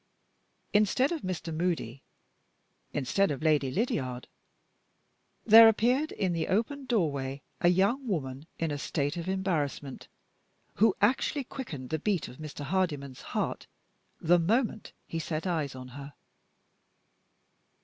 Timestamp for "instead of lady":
2.91-3.69